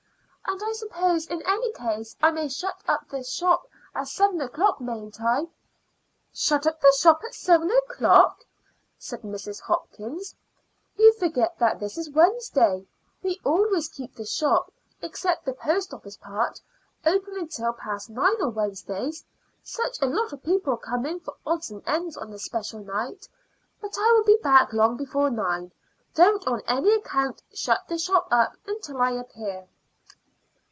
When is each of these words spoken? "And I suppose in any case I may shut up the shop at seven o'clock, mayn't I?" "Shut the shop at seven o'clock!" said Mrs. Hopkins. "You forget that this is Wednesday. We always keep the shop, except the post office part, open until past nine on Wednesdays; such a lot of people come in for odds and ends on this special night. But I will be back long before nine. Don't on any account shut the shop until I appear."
"And 0.47 0.61
I 0.61 0.73
suppose 0.73 1.27
in 1.27 1.41
any 1.43 1.71
case 1.71 2.17
I 2.21 2.29
may 2.31 2.49
shut 2.49 2.75
up 2.85 3.07
the 3.07 3.23
shop 3.23 3.67
at 3.95 4.09
seven 4.09 4.41
o'clock, 4.41 4.81
mayn't 4.81 5.21
I?" 5.21 5.47
"Shut 6.33 6.63
the 6.63 6.91
shop 6.97 7.23
at 7.23 7.33
seven 7.33 7.71
o'clock!" 7.71 8.43
said 8.97 9.21
Mrs. 9.21 9.61
Hopkins. 9.61 10.35
"You 10.97 11.13
forget 11.13 11.57
that 11.59 11.79
this 11.79 11.97
is 11.97 12.09
Wednesday. 12.09 12.85
We 13.23 13.39
always 13.45 13.87
keep 13.87 14.13
the 14.13 14.25
shop, 14.25 14.73
except 15.01 15.45
the 15.45 15.53
post 15.53 15.93
office 15.93 16.17
part, 16.17 16.59
open 17.05 17.37
until 17.37 17.71
past 17.71 18.09
nine 18.09 18.41
on 18.41 18.53
Wednesdays; 18.53 19.23
such 19.63 20.01
a 20.01 20.05
lot 20.07 20.33
of 20.33 20.43
people 20.43 20.75
come 20.75 21.05
in 21.05 21.21
for 21.21 21.35
odds 21.45 21.71
and 21.71 21.81
ends 21.87 22.17
on 22.17 22.29
this 22.29 22.43
special 22.43 22.81
night. 22.83 23.25
But 23.79 23.95
I 23.97 24.11
will 24.11 24.25
be 24.25 24.37
back 24.43 24.73
long 24.73 24.97
before 24.97 25.29
nine. 25.29 25.71
Don't 26.13 26.45
on 26.45 26.61
any 26.67 26.91
account 26.91 27.41
shut 27.53 27.87
the 27.87 27.97
shop 27.97 28.27
until 28.67 29.01
I 29.01 29.11
appear." 29.11 29.69